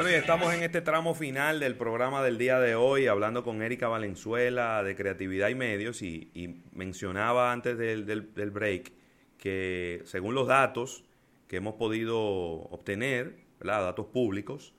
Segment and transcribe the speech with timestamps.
[0.00, 3.60] Bueno, y estamos en este tramo final del programa del día de hoy, hablando con
[3.60, 8.92] Erika Valenzuela de Creatividad y Medios, y, mencionaba antes del, del, break
[9.36, 11.04] que según los datos
[11.48, 14.72] que hemos podido obtener, datos públicos,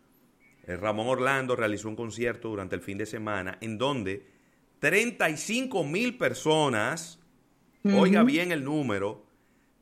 [0.63, 4.25] eh, Ramón Orlando realizó un concierto durante el fin de semana en donde
[4.79, 7.19] 35 mil personas,
[7.83, 9.23] oiga bien el número,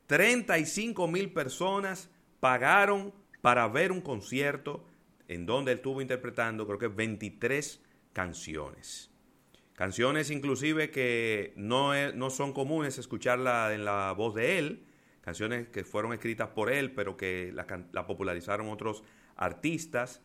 [0.06, 4.84] 35 mil personas pagaron para ver un concierto
[5.30, 7.80] en donde estuvo interpretando creo que 23
[8.12, 9.12] canciones.
[9.74, 14.86] Canciones inclusive que no, no son comunes escucharla en la voz de él,
[15.20, 19.04] canciones que fueron escritas por él, pero que la, popularizaron otros
[19.36, 20.20] artistas.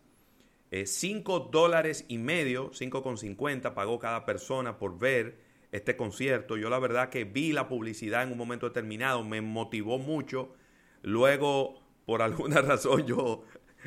[0.71, 5.37] 5 eh, dólares y medio, 5,50 pagó cada persona por ver
[5.71, 6.57] este concierto.
[6.57, 10.55] Yo la verdad que vi la publicidad en un momento determinado, me motivó mucho.
[11.03, 13.43] Luego, por alguna razón, yo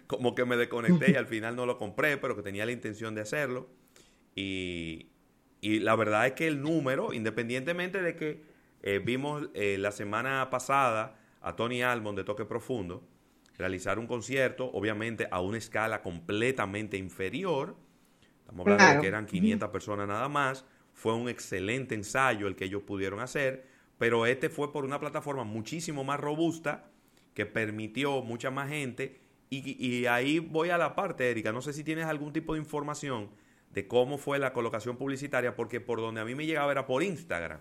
[0.07, 3.15] como que me desconecté y al final no lo compré, pero que tenía la intención
[3.15, 3.69] de hacerlo.
[4.35, 5.09] Y,
[5.61, 8.43] y la verdad es que el número, independientemente de que
[8.83, 13.05] eh, vimos eh, la semana pasada a Tony Almond de Toque Profundo
[13.59, 17.77] realizar un concierto, obviamente a una escala completamente inferior.
[18.41, 20.65] Estamos hablando de que eran 500 personas nada más.
[20.95, 23.67] Fue un excelente ensayo el que ellos pudieron hacer,
[23.99, 26.91] pero este fue por una plataforma muchísimo más robusta
[27.35, 29.21] que permitió mucha más gente.
[29.51, 31.53] Y, y ahí voy a la parte, Erika.
[31.53, 33.31] No sé si tienes algún tipo de información
[33.73, 37.03] de cómo fue la colocación publicitaria, porque por donde a mí me llegaba era por
[37.03, 37.61] Instagram.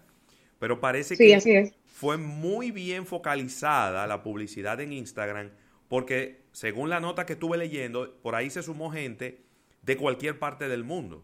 [0.59, 5.51] Pero parece que fue muy bien focalizada la publicidad en Instagram,
[5.87, 9.41] porque según la nota que estuve leyendo, por ahí se sumó gente
[9.83, 11.23] de cualquier parte del mundo.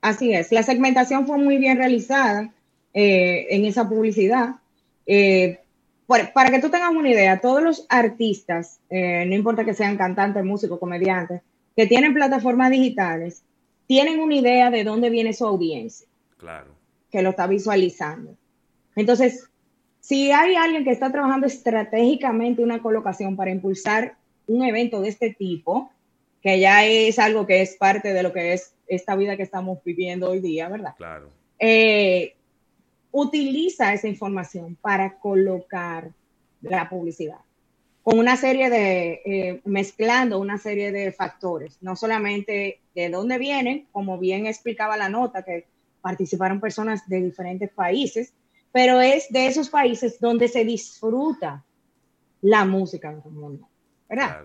[0.00, 2.52] Así es, la segmentación fue muy bien realizada
[2.94, 4.56] eh, en esa publicidad.
[5.06, 5.60] Eh,
[6.34, 10.44] para que tú tengas una idea, todos los artistas, eh, no importa que sean cantantes,
[10.44, 11.42] músicos, comediantes,
[11.76, 13.42] que tienen plataformas digitales,
[13.86, 16.06] tienen una idea de dónde viene su audiencia.
[16.36, 18.34] Claro que lo está visualizando.
[18.96, 19.48] Entonces,
[20.00, 24.16] si hay alguien que está trabajando estratégicamente una colocación para impulsar
[24.48, 25.92] un evento de este tipo,
[26.40, 29.78] que ya es algo que es parte de lo que es esta vida que estamos
[29.84, 30.94] viviendo hoy día, ¿verdad?
[30.96, 31.28] Claro.
[31.58, 32.34] Eh,
[33.12, 36.10] utiliza esa información para colocar
[36.60, 37.38] la publicidad
[38.02, 43.86] con una serie de, eh, mezclando una serie de factores, no solamente de dónde vienen,
[43.92, 45.66] como bien explicaba la nota, que
[46.00, 48.32] participaron personas de diferentes países,
[48.72, 51.62] pero es de esos países donde se disfruta
[52.40, 53.68] la música en el mundo,
[54.08, 54.40] ¿verdad?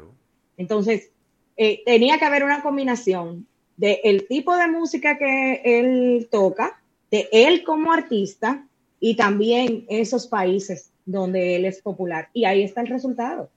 [0.56, 1.10] Entonces,
[1.56, 6.77] eh, tenía que haber una combinación de el tipo de música que él toca,
[7.12, 8.66] de él como artista
[9.00, 12.30] y también esos países donde él es popular.
[12.34, 13.50] Y ahí está el resultado.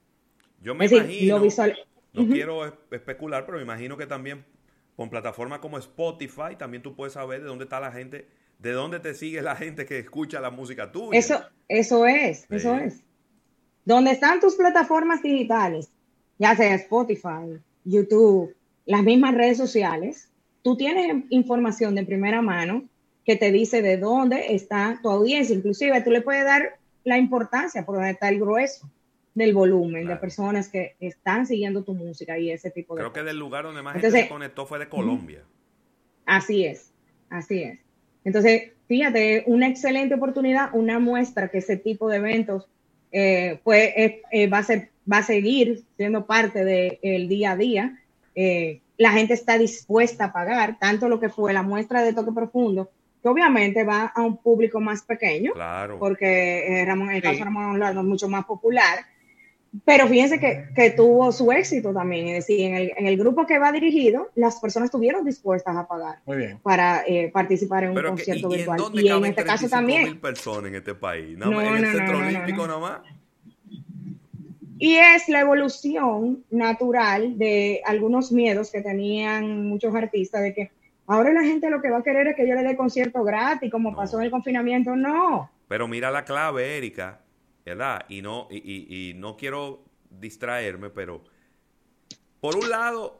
[0.61, 1.39] Yo me imagino,
[2.13, 4.45] no quiero especular, pero me imagino que también
[4.95, 8.27] con plataformas como Spotify, también tú puedes saber de dónde está la gente,
[8.59, 11.17] de dónde te sigue la gente que escucha la música tuya.
[11.17, 13.01] Eso, eso es, eso es.
[13.83, 15.91] Donde están tus plataformas digitales,
[16.37, 20.29] ya sea Spotify, YouTube, las mismas redes sociales,
[20.61, 22.83] tú tienes información de primera mano
[23.25, 25.55] que te dice de dónde está tu audiencia.
[25.55, 28.89] Inclusive tú le puedes dar la importancia por dónde está el grueso
[29.33, 33.23] del volumen de personas que están siguiendo tu música y ese tipo de Creo que
[33.23, 35.43] del lugar donde más gente se conectó fue de Colombia.
[36.25, 36.91] Así es,
[37.29, 37.79] así es.
[38.23, 42.67] Entonces, fíjate, una excelente oportunidad, una muestra que ese tipo de eventos
[43.11, 43.93] eh, pues,
[44.31, 47.99] eh, va, a ser, va a seguir siendo parte del día a día.
[48.35, 52.31] Eh, la gente está dispuesta a pagar tanto lo que fue la muestra de toque
[52.31, 52.89] profundo,
[53.21, 55.99] que obviamente va a un público más pequeño, claro.
[55.99, 59.05] porque Ramón, el caso de Ramón Orlando es mucho más popular,
[59.85, 64.29] pero fíjense que, tuvo su éxito también, es decir, en el, grupo que va dirigido,
[64.35, 66.19] las personas estuvieron dispuestas a pagar
[66.61, 68.79] para eh, participar en un concierto virtual.
[68.93, 70.03] y en este caso también.
[70.03, 72.99] mil personas en este país, no, en el Centro Olímpico nomás.
[74.77, 80.71] Y es la evolución natural de algunos miedos que tenían muchos artistas de que
[81.11, 83.71] ahora la gente lo que va a querer es que yo le dé concierto gratis,
[83.71, 84.95] como pasó en el confinamiento.
[84.95, 85.49] No.
[85.67, 87.21] Pero mira la clave, Erika
[87.65, 88.05] ¿verdad?
[88.09, 91.23] Y no, y, no quiero distraerme, pero
[92.39, 93.17] por un lado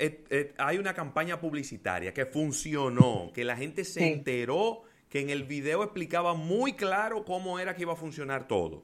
[0.58, 5.84] hay una campaña publicitaria que funcionó, que la gente se enteró que en el video
[5.84, 8.84] explicaba muy claro cómo era que iba a funcionar todo.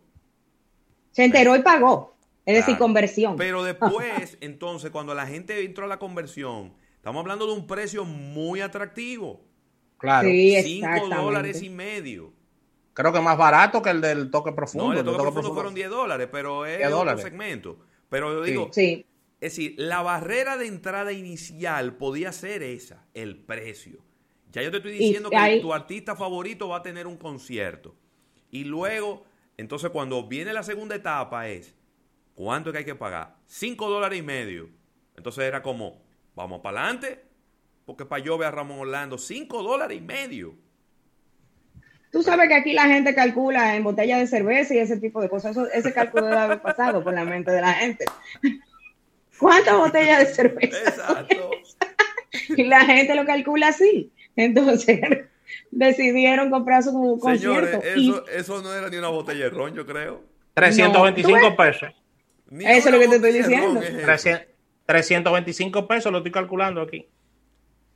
[1.11, 2.15] Se enteró y pagó,
[2.45, 3.35] es decir, conversión.
[3.37, 6.73] Pero después, entonces, cuando la gente entró a la conversión,
[7.07, 9.39] estamos hablando de un precio muy atractivo.
[9.97, 10.27] Claro.
[10.27, 12.33] Sí, dólares y medio.
[12.91, 14.87] Creo que más barato que el del toque profundo.
[14.91, 17.79] No, el, toque, profundo, fueron 10 dólares, pero es otro segmento.
[18.09, 19.05] Pero yo digo, Es
[19.39, 23.99] decir, la barrera de entrada inicial podía ser esa, el precio.
[24.51, 27.95] Ya yo te estoy diciendo que tu artista favorito va a tener un concierto.
[28.51, 29.23] Y luego,
[29.55, 31.73] entonces cuando viene la segunda etapa es,
[32.35, 33.37] ¿cuánto es que hay que pagar?
[33.45, 34.69] Cinco dólares y medio.
[35.15, 36.05] Entonces era como,
[36.37, 37.19] vamos para adelante,
[37.85, 40.55] porque para yo ver a Ramón Orlando, cinco dólares y medio.
[42.11, 45.29] Tú sabes que aquí la gente calcula en botellas de cerveza y ese tipo de
[45.29, 45.57] cosas.
[45.73, 48.05] ese cálculo debe haber pasado por la mente de la gente.
[49.39, 50.77] ¿Cuántas botellas de cerveza?
[50.77, 51.51] Exacto.
[52.55, 54.11] y la gente lo calcula así.
[54.35, 54.99] Entonces
[55.71, 57.81] decidieron comprar su concierto.
[57.81, 60.23] Señores, eso, no era ni una botella de ron, yo creo.
[60.53, 61.89] 325 pesos.
[62.59, 63.81] eso es lo que te estoy diciendo.
[64.87, 67.05] 325 pesos lo estoy calculando aquí.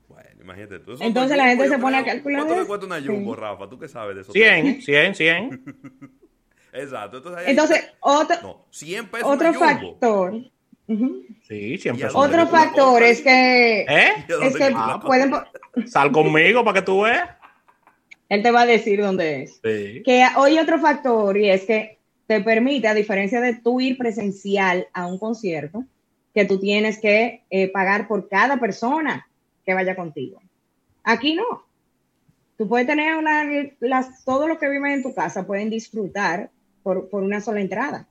[0.09, 0.97] Bueno, imagínate tú.
[0.99, 2.41] Entonces la gente se pone a calcular.
[2.41, 3.69] ¿Cuánto le cuesta una Jumbo, Rafa?
[3.69, 4.33] ¿Tú qué sabes de eso?
[4.33, 5.63] 100, 100, 100.
[6.73, 7.17] Exacto.
[7.17, 10.33] Entonces, Entonces otro, no, 100 pesos otro factor.
[11.47, 12.13] Sí, 100 pesos.
[12.13, 14.25] Otro factor es que, ¿Eh?
[14.43, 15.31] es que ah, pueden...
[15.85, 17.29] Sal conmigo para que tú veas.
[18.29, 19.61] Él te va a decir dónde es.
[19.63, 20.03] Sí.
[20.03, 24.87] Que hoy otro factor y es que te permite, a diferencia de tú ir presencial
[24.93, 25.85] a un concierto,
[26.33, 29.27] que tú tienes que eh, pagar por cada persona
[29.65, 30.41] que vaya contigo.
[31.03, 31.65] Aquí no.
[32.57, 33.43] Tú puedes tener una,
[33.79, 36.51] las, todos los que viven en tu casa pueden disfrutar
[36.83, 38.07] por, una sola entrada.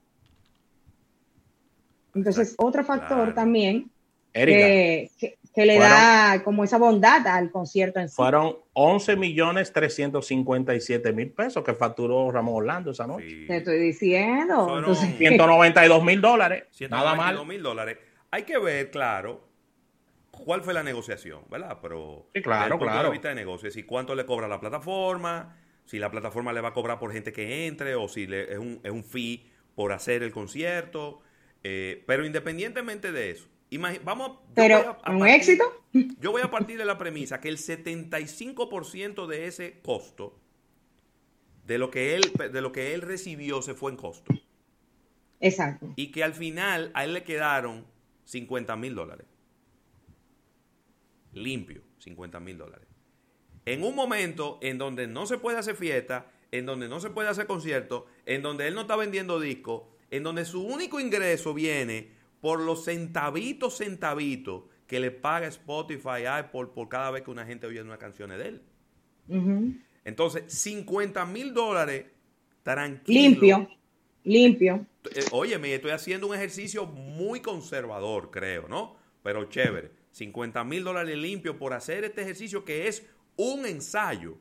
[2.15, 3.91] Entonces, otro factor también
[4.33, 5.11] que,
[5.55, 8.17] que, le da como esa bondad al concierto en sí.
[8.17, 13.47] Fueron 11 millones 357 mil pesos que facturó Ramón Orlando esa noche.
[13.47, 14.69] Te estoy diciendo.
[14.69, 16.65] Fueron 192 mil dólares.
[16.89, 17.47] Nada mal.
[17.47, 17.99] mil dólares.
[18.31, 19.49] Hay que ver, claro,
[20.31, 21.79] cuál fue la negociación, ¿verdad?
[21.83, 23.05] Pero sí, claro, claro.
[23.05, 26.69] de vista de negocio, si cuánto le cobra la plataforma, si la plataforma le va
[26.69, 29.93] a cobrar por gente que entre o si le, es, un, es un fee por
[29.93, 31.21] hacer el concierto.
[31.63, 33.49] Eh, pero independientemente de eso,
[34.05, 35.65] vamos pero un éxito.
[36.21, 40.39] Yo voy a partir de la premisa que el 75% de ese costo
[41.67, 44.33] de lo que él de lo que él recibió se fue en costo.
[45.41, 45.93] Exacto.
[45.97, 47.87] Y que al final a él le quedaron
[48.31, 49.27] 50 mil dólares.
[51.33, 52.87] Limpio, 50 mil dólares.
[53.67, 57.29] En un momento en donde no se puede hacer fiesta, en donde no se puede
[57.29, 59.83] hacer concierto, en donde él no está vendiendo discos,
[60.13, 66.69] en donde su único ingreso viene por los centavitos, centavitos que le paga Spotify, Apple
[66.73, 68.63] por cada vez que una gente oye una canción de él.
[70.05, 72.07] Entonces, 50 mil dólares
[72.63, 73.21] tranquilo.
[73.21, 73.69] Limpio,
[74.23, 74.87] limpio.
[75.15, 78.97] Eh, oye, me estoy haciendo un ejercicio muy conservador, creo, ¿no?
[79.23, 79.93] Pero chévere.
[80.13, 83.07] 50 mil dólares limpios por hacer este ejercicio que es
[83.37, 84.37] un ensayo.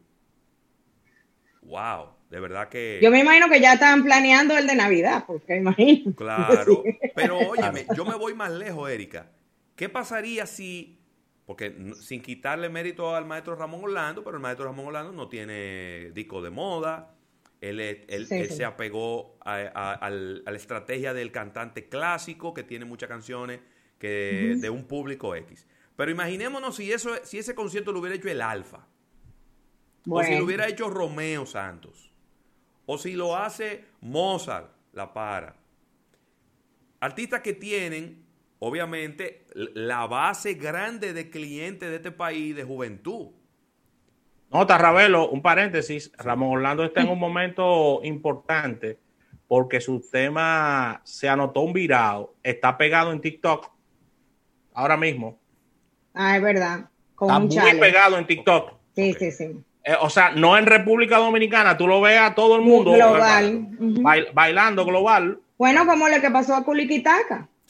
[1.61, 3.00] Wow, de verdad que...
[3.01, 6.13] Yo me imagino que ya están planeando el de Navidad, porque imagino.
[6.15, 6.83] Claro,
[7.15, 9.31] pero óyeme, yo me voy más lejos, Erika.
[9.75, 11.00] ¿Qué pasaría si,
[11.45, 16.11] porque sin quitarle mérito al maestro Ramón Orlando, pero el maestro Ramón Orlando no tiene
[16.11, 17.15] disco de moda,
[17.61, 23.59] él, se apegó a, la estrategia del cantante clásico que tiene muchas canciones
[23.97, 25.67] que, de un público X.
[25.95, 28.88] Pero imaginémonos si, eso, si ese concierto lo hubiera hecho el Alfa.
[30.07, 32.11] O si lo hubiera hecho Romeo Santos.
[32.85, 35.56] O si lo hace Mozart, la para.
[37.01, 38.25] Artistas que tienen,
[38.59, 43.28] obviamente, la base grande de clientes de este país de juventud.
[44.51, 46.11] No, Tarrabelo, un paréntesis.
[46.18, 48.97] Ramón Orlando está en un momento importante
[49.47, 53.69] porque su tema se anotó un virado, está pegado en TikTok
[54.73, 55.39] ahora mismo.
[56.13, 56.89] Ah, es verdad.
[57.19, 58.73] está muy pegado en TikTok.
[58.95, 59.45] Sí, sí, sí.
[59.83, 62.94] Eh, o sea, no en República Dominicana, tú lo ves a todo el mundo.
[62.94, 63.69] Global.
[64.33, 65.39] bailando global.
[65.57, 66.63] Bueno, como lo que pasó a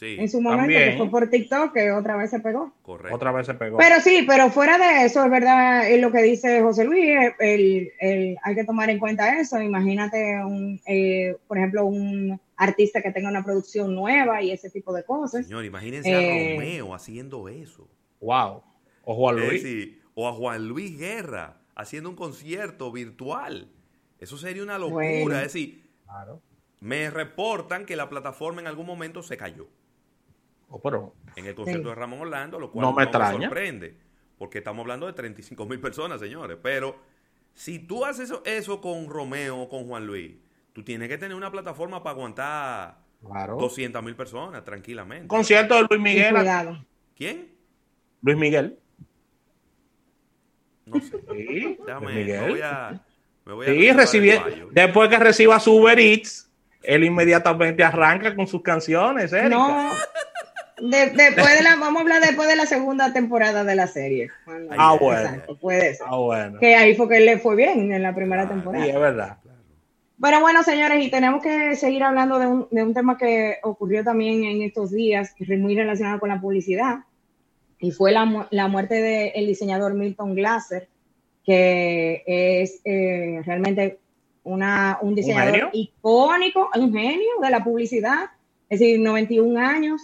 [0.02, 2.74] En su momento, que fue por TikTok, que otra vez se pegó.
[2.82, 3.16] Correcto.
[3.16, 3.78] Otra vez se pegó.
[3.78, 8.38] Pero sí, pero fuera de eso, es verdad es lo que dice José Luis, el,
[8.42, 9.62] hay que tomar en cuenta eso.
[9.62, 14.94] Imagínate, un, eh, por ejemplo, un artista que tenga una producción nueva y ese tipo
[14.94, 15.46] de cosas.
[15.46, 17.88] Señor, imagínense a eh, Romeo haciendo eso.
[18.22, 18.64] Wow.
[19.04, 19.66] O Juan Luis.
[20.14, 23.70] o a Juan Luis Guerra haciendo un concierto virtual.
[24.20, 25.38] Eso sería una locura.
[25.38, 25.90] Es decir,
[26.82, 29.68] me reportan que la plataforma en algún momento se cayó.
[30.70, 33.96] Oh, pero, en el concierto de Ramón Orlando, lo cual no me, sorprende,
[34.38, 36.58] porque estamos hablando de 35 mil personas, señores.
[36.62, 36.96] Pero
[37.54, 40.36] si tú haces eso, con Romeo o con Juan Luis,
[40.74, 45.28] tú tienes que tener una plataforma para aguantar 200 mil personas tranquilamente.
[45.28, 46.36] Concierto de Luis Miguel.
[47.16, 47.52] ¿Quién?
[48.22, 48.78] Luis Miguel.
[50.86, 51.20] No sé.
[51.32, 52.42] Sí, Déjame, Miguel.
[52.42, 53.06] Me voy a,
[53.46, 53.66] me voy
[54.08, 54.32] sí,
[54.72, 56.50] después que reciba su Uber Eats,
[56.84, 59.50] él inmediatamente arranca con sus canciones, Erika.
[59.50, 59.92] No.
[60.82, 64.30] después de la, vamos a hablar después de la segunda temporada de la serie.
[64.78, 65.42] ah, bueno.
[65.60, 66.08] puede ser.
[66.10, 66.60] Ah, bueno.
[66.60, 68.84] Que ahí fue que le fue bien en la primera temporada.
[68.84, 69.38] Sí, es verdad.
[70.22, 74.04] Pero bueno, señores, y tenemos que seguir hablando de un, de un tema que ocurrió
[74.04, 77.00] también en estos días, muy relacionado con la publicidad,
[77.80, 80.90] y fue la, la muerte del diseñador Milton Glaser,
[81.46, 84.00] que es eh, realmente
[84.44, 88.26] una, un diseñador icónico, un genio de la publicidad,
[88.68, 90.02] es decir, 91 años.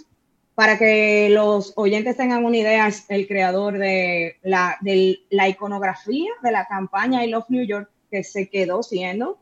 [0.56, 6.30] Para que los oyentes tengan una idea, es el creador de la, de la iconografía
[6.42, 9.38] de la campaña I Love New York, que se quedó siendo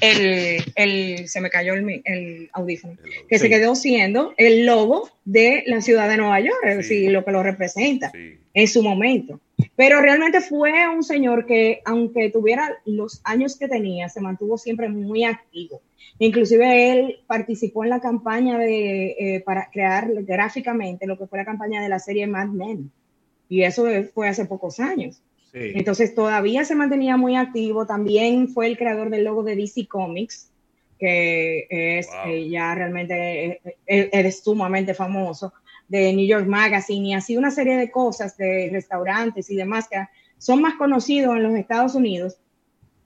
[0.00, 2.96] el, el, se me cayó el, el audífono,
[3.28, 7.24] que se quedó siendo el logo de la ciudad de Nueva York, es decir, lo
[7.24, 8.10] que lo representa
[8.54, 9.40] en su momento.
[9.76, 14.88] Pero realmente fue un señor que, aunque tuviera los años que tenía, se mantuvo siempre
[14.88, 15.82] muy activo.
[16.18, 21.44] Inclusive él participó en la campaña de, eh, para crear gráficamente lo que fue la
[21.44, 22.90] campaña de la serie Mad Men.
[23.48, 25.20] Y eso fue hace pocos años.
[25.52, 27.86] Entonces todavía se mantenía muy activo.
[27.86, 30.50] También fue el creador del logo de DC Comics,
[30.98, 35.52] que es eh, ya realmente eh, eh, es, sumamente famoso,
[35.88, 39.98] de New York Magazine y así una serie de cosas de restaurantes y demás que
[40.38, 42.36] son más conocidos en los Estados Unidos,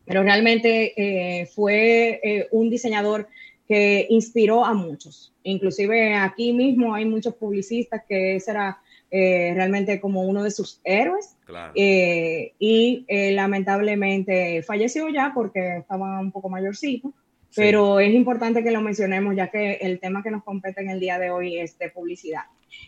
[0.04, 3.28] pero realmente fue un diseñador
[3.68, 5.34] que inspiró a muchos.
[5.42, 8.80] Inclusive aquí mismo hay muchos publicistas que ese era
[9.10, 11.36] eh, realmente como uno de sus héroes.
[11.74, 17.12] Eh, y eh, lamentablemente falleció ya porque estaba un poco mayorcito,
[17.54, 21.00] pero es importante que lo mencionemos ya que el tema que nos compete en el
[21.00, 22.42] día de hoy es de publicidad.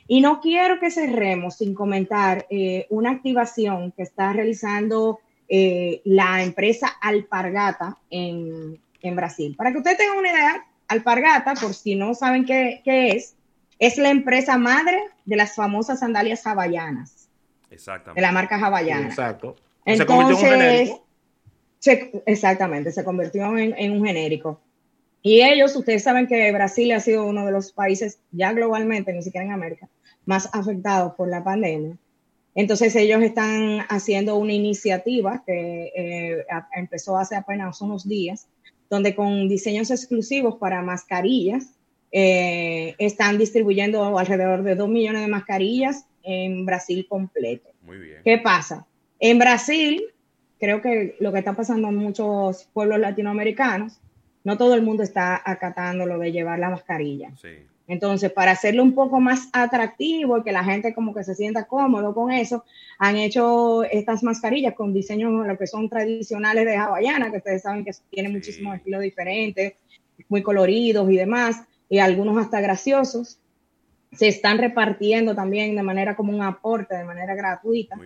[0.06, 2.46] Y no quiero que cerremos sin comentar
[2.88, 9.54] una activación que está realizando la empresa Alpargata en, en, Brasil.
[9.56, 13.36] Para que ustedes tengan una idea, Alpargata, por si no saben qué, qué es,
[13.78, 17.20] es la empresa madre de las famosas sandalias hawaianas.
[17.70, 18.20] Exactamente.
[18.20, 19.06] De la marca hawaiana.
[19.06, 19.56] exacto.
[19.86, 21.06] se convirtió en un genérico.
[22.26, 24.60] exactamente, se convirtió en, un genérico.
[25.22, 29.22] Y ellos, ustedes saben que Brasil ha sido uno de los países ya globalmente, ni
[29.22, 29.88] siquiera en América,
[30.24, 31.96] más afectados por la pandemia.
[32.54, 38.48] Entonces ellos están haciendo una iniciativa que eh, empezó hace apenas unos días,
[38.88, 41.68] donde con diseños exclusivos para mascarillas,
[42.12, 47.68] eh, están distribuyendo alrededor de 2 millones de mascarillas en Brasil completo.
[47.82, 48.18] Muy bien.
[48.24, 48.86] ¿Qué pasa?
[49.20, 50.02] En Brasil,
[50.58, 54.00] creo que lo que está pasando en muchos pueblos latinoamericanos,
[54.44, 57.30] no todo el mundo está acatando lo de llevar la mascarilla.
[57.86, 61.64] Entonces, para hacerlo un poco más atractivo y que la gente como que se sienta
[61.64, 62.64] cómodo con eso,
[62.98, 67.84] han hecho estas mascarillas con diseños lo que son tradicionales de hawaiana, que ustedes saben
[67.84, 69.74] que tienen muchísimos estilos diferentes,
[70.28, 73.38] muy coloridos y demás y algunos hasta graciosos.
[74.12, 77.96] Se están repartiendo también de manera como un aporte, de manera gratuita,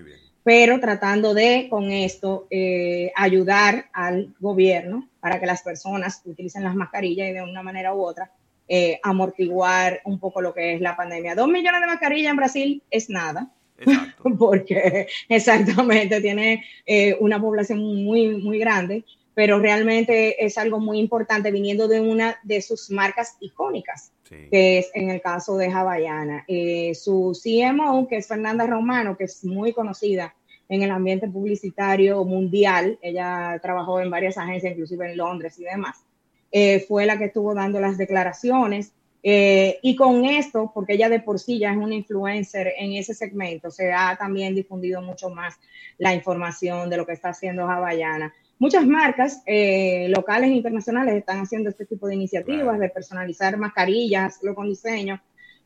[0.44, 6.76] pero tratando de con esto eh, ayudar al gobierno para que las personas utilicen las
[6.76, 8.30] mascarillas y de una manera u otra
[8.68, 11.34] eh, amortiguar un poco lo que es la pandemia.
[11.34, 13.50] Dos millones de mascarillas en Brasil es nada.
[14.38, 21.50] porque exactamente tiene eh, una población muy, muy grande pero realmente es algo muy importante
[21.50, 26.44] viniendo de una de sus marcas icónicas, que es en el caso de Havaiana.
[26.46, 30.34] Eh, su CMO, que es Fernanda Romano, que es muy conocida
[30.68, 36.04] en el ambiente publicitario mundial, ella trabajó en varias agencias, inclusive en Londres y demás,
[36.50, 38.92] eh, fue la que estuvo dando las declaraciones.
[39.26, 43.14] Eh, y con esto, porque ella de por sí ya es una influencer en ese
[43.14, 45.54] segmento, se ha también difundido mucho más
[45.96, 51.40] la información de lo que está haciendo Havaiana Muchas marcas eh, locales e internacionales están
[51.40, 55.20] haciendo este tipo de iniciativas de personalizar mascarillas, lo con diseño,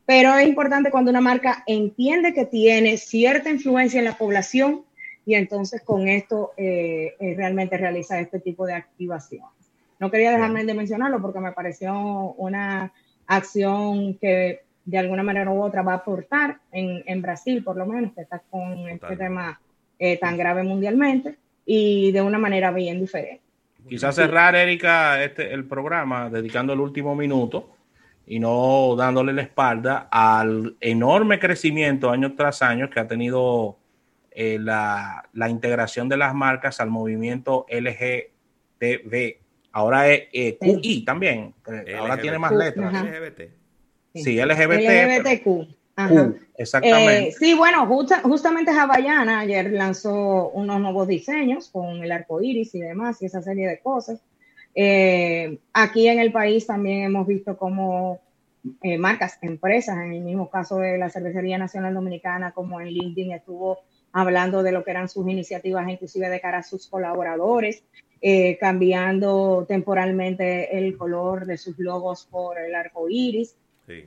[0.05, 4.85] pero es importante cuando una marca entiende que tiene cierta influencia en la población
[5.23, 9.45] y entonces con esto eh, eh, realmente realiza este tipo de activación.
[9.99, 11.93] No quería dejarme de mencionarlo porque me pareció
[12.37, 12.91] una
[13.27, 17.85] acción que de alguna manera u otra va a aportar en, en Brasil, por lo
[17.85, 19.61] menos, que está con este tema
[20.21, 21.37] tan grave mundialmente
[21.71, 23.43] y de una manera bien diferente.
[23.87, 27.69] Quizás cerrar, Erika, este, el programa dedicando el último minuto
[28.25, 33.77] y no dándole la espalda al enorme crecimiento año tras año que ha tenido
[34.31, 39.37] eh, la, integración de las marcas al movimiento LGTB.
[39.71, 41.53] Ahora es eh, QI también,
[41.99, 42.91] ahora tiene más letras.
[42.91, 43.41] LGBT.
[44.15, 44.89] Sí, LGBT.
[45.05, 45.78] LGBTQ
[46.55, 47.29] exactamente.
[47.29, 47.87] Eh, sí, bueno,
[48.23, 53.41] justamente Havaiana ayer lanzó unos nuevos diseños con el arco iris y demás y esa
[53.41, 54.19] serie de cosas.
[54.75, 58.21] Eh, aquí en el país también hemos visto cómo
[58.81, 63.31] eh, marcas, empresas, en el mismo caso de la Cervecería Nacional Dominicana, como en LinkedIn
[63.31, 63.79] estuvo
[64.11, 67.83] hablando de lo que eran sus iniciativas, inclusive de cara a sus colaboradores,
[68.21, 73.55] eh, cambiando temporalmente el color de sus logos por el arco iris.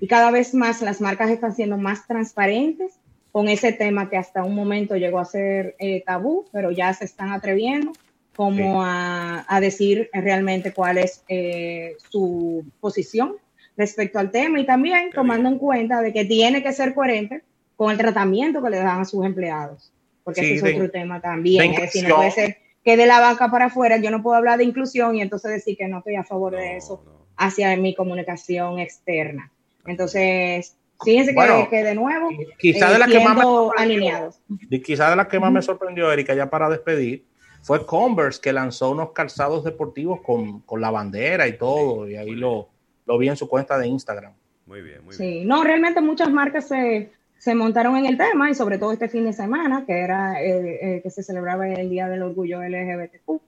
[0.00, 2.98] Y cada vez más las marcas están siendo más transparentes.
[3.30, 7.06] Con ese tema que hasta un momento llegó a ser eh, tabú, pero ya se
[7.06, 7.92] están atreviendo
[8.36, 13.36] como a, a, decir realmente cuál es eh, su posición
[13.76, 14.60] respecto al tema.
[14.60, 17.42] Y también tomando en cuenta de que tiene que ser coherente
[17.76, 19.92] con el tratamiento que le dan a sus empleados,
[20.24, 23.50] porque ese es otro tema también, es decir, no puede ser que de la banca
[23.50, 26.24] para afuera yo no puedo hablar de inclusión y entonces decir que no estoy a
[26.24, 27.02] favor de eso
[27.36, 29.50] hacia mi comunicación externa.
[29.86, 31.34] Entonces, fíjense
[31.70, 33.44] que, de nuevo, quizá de la que más
[33.76, 34.40] alineados.
[34.84, 37.24] Quizá de las que más me sorprendió, Erika, ya para despedir,
[37.62, 42.32] fue Converse que lanzó unos calzados deportivos con, con la bandera y todo, y ahí
[42.32, 42.68] lo,
[43.06, 44.32] lo vi en su cuenta de Instagram.
[44.66, 45.40] Muy bien, muy bien.
[45.40, 49.08] Sí, no, realmente muchas marcas se, se montaron en el tema y sobre todo este
[49.08, 53.40] fin de semana, que era eh, eh, que se celebraba el Día del Orgullo LGBTQ.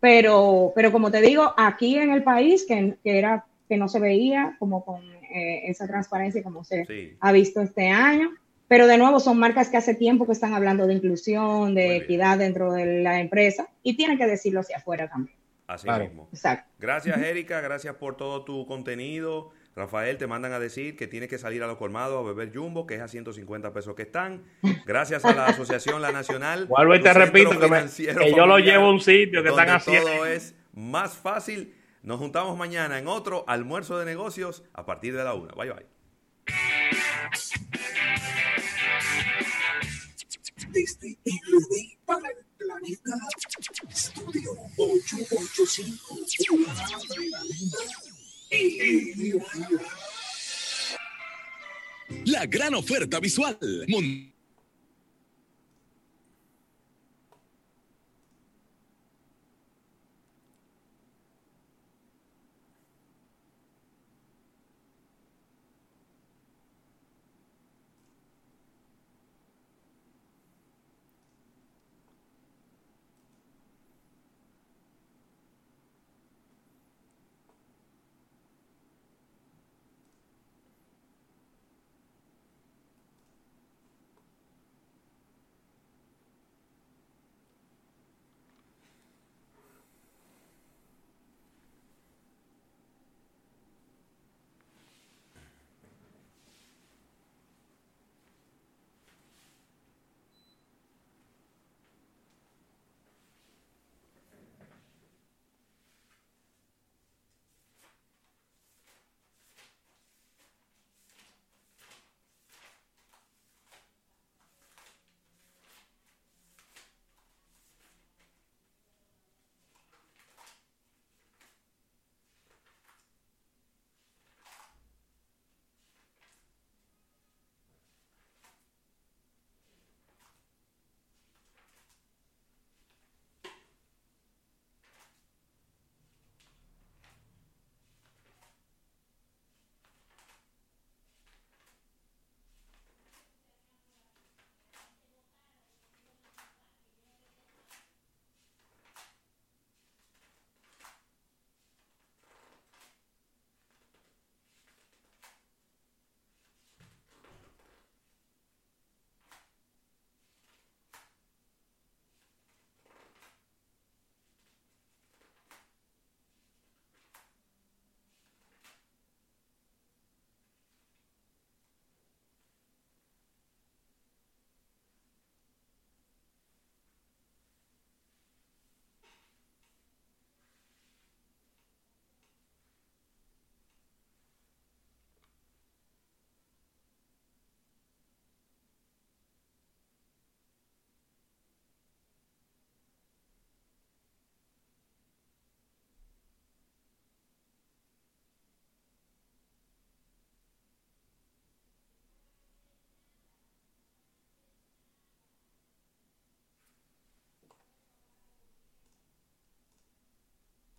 [0.00, 4.00] Pero, pero como te digo, aquí en el país, que, que era que no se
[4.00, 8.30] veía como con eh, esa transparencia como se ha visto este año,
[8.68, 12.38] pero de nuevo, son marcas que hace tiempo que están hablando de inclusión, de equidad
[12.38, 15.36] dentro de la empresa y tienen que decirlo hacia afuera también.
[15.66, 16.28] Así mismo.
[16.32, 16.70] Exacto.
[16.78, 17.60] Gracias, Erika.
[17.60, 19.50] Gracias por todo tu contenido.
[19.74, 22.86] Rafael, te mandan a decir que tienes que salir a los colmados a beber jumbo,
[22.86, 24.42] que es a 150 pesos que están.
[24.86, 26.66] Gracias a la Asociación La Nacional.
[26.66, 30.10] Vuelvo y te repito que, yo lo llevo a un sitio que están haciendo.
[30.10, 31.74] Todo es más fácil.
[32.02, 35.52] Nos juntamos mañana en otro almuerzo de negocios a partir de la una.
[35.54, 35.86] Bye bye
[40.70, 43.16] desde LD para el planeta.
[43.88, 46.66] Estudio 885.
[52.26, 53.58] La gran oferta visual.